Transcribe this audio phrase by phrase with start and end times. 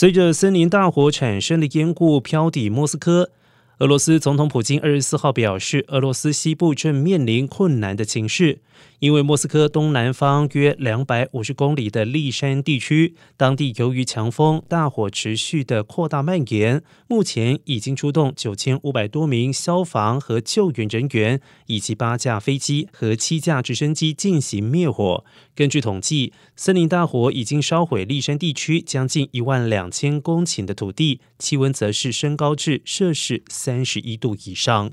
[0.00, 3.30] 随着森林大火产生的烟雾飘抵莫斯科。
[3.78, 8.60] 俄罗斯总统普京二十四号表示，俄罗斯西部正面临困难的情势，
[9.00, 16.82] 因为莫斯科东南方约两百五十公里的利山地区，当地由于强风，大火持续的扩大蔓延。
[17.06, 25.24] 目前已经出动九千五百多名消防和救援人员，以及八架飞机和七架直升机进行灭火。
[25.54, 33.44] 根据统计，森林大火已经烧毁利山地区将近一万两千公顷的土地，气温则是升高至摄氏。
[33.48, 34.92] 三十一度以上。